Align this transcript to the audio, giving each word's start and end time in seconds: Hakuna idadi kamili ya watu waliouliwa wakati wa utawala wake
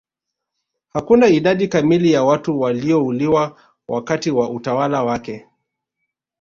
Hakuna 0.93 1.27
idadi 1.27 1.67
kamili 1.67 2.11
ya 2.11 2.23
watu 2.23 2.59
waliouliwa 2.59 3.61
wakati 3.87 4.31
wa 4.31 4.49
utawala 4.49 5.03
wake 5.03 5.47